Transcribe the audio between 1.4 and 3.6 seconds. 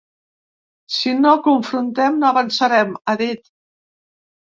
confrontem, no avançarem, ha dit.